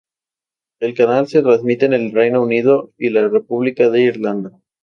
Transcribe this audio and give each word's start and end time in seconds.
El 0.79 0.95
canal 0.95 1.27
se 1.27 1.43
transmite 1.43 1.85
en 1.85 1.93
el 1.93 2.11
Reino 2.11 2.41
Unido 2.41 2.91
y 2.97 3.11
la 3.11 3.27
República 3.27 3.87
de 3.91 4.01
Irlanda. 4.01 4.49